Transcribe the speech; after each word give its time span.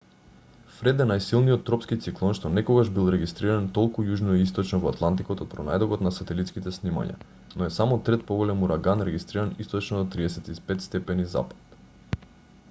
фред 0.75 1.01
е 1.03 1.05
најсилниот 1.09 1.65
тропски 1.65 1.97
циклон 2.05 2.31
што 2.39 2.49
некогаш 2.53 2.89
бил 2.95 3.11
регистриран 3.15 3.67
толку 3.79 4.05
јужно 4.07 4.37
и 4.39 4.41
источно 4.45 4.79
во 4.87 4.93
атлантикот 4.95 5.45
од 5.45 5.51
пронајдокот 5.53 6.05
на 6.07 6.13
сателитските 6.17 6.73
снимања 6.79 7.19
но 7.27 7.69
е 7.69 7.73
само 7.79 8.01
трет 8.09 8.27
поголем 8.33 8.67
ураган 8.71 9.07
регистриран 9.11 9.55
источно 9.67 10.01
од 10.07 10.13
35° 10.19 11.33
w 11.39 12.21